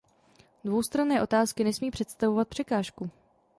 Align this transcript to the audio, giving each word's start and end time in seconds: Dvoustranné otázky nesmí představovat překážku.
Dvoustranné 0.63 1.21
otázky 1.23 1.63
nesmí 1.63 1.91
představovat 1.91 2.47
překážku. 2.47 3.09